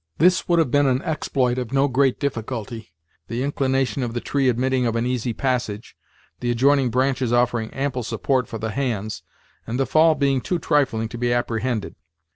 [0.17, 2.91] This would have been an exploit of no great difficulty,
[3.27, 5.95] the inclination of the tree admitting of an easy passage,
[6.39, 9.21] the adjoining branches offering ample support for the hands,
[9.67, 11.93] and the fall being too trifling to be apprehended.